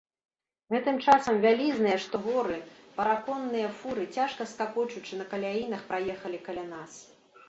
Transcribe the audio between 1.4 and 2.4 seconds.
вялізныя, што